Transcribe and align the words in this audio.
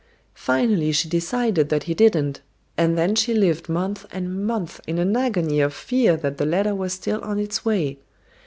Finally 0.33 0.91
she 0.91 1.07
decided 1.07 1.69
that 1.69 1.83
he 1.83 1.93
didn't, 1.93 2.41
and 2.75 2.97
then 2.97 3.13
she 3.13 3.35
lived 3.35 3.69
months 3.69 4.03
and 4.11 4.47
months 4.47 4.81
in 4.87 4.97
an 4.97 5.15
agony 5.15 5.61
of 5.61 5.75
fear 5.75 6.17
that 6.17 6.39
the 6.39 6.43
letter 6.47 6.73
was 6.73 6.91
still 6.91 7.21
on 7.23 7.37
its 7.37 7.63
way. 7.63 7.99